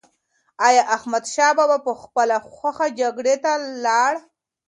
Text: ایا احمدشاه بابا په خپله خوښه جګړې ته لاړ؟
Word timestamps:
ایا 0.67 0.83
احمدشاه 0.95 1.51
بابا 1.57 1.77
په 1.87 1.93
خپله 2.01 2.37
خوښه 2.55 2.87
جګړې 2.99 3.35
ته 3.43 3.51
لاړ؟ 3.85 4.13